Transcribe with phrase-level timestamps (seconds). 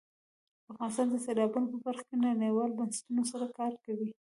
[0.71, 4.09] افغانستان د سیلابونه په برخه کې نړیوالو بنسټونو سره کار کوي.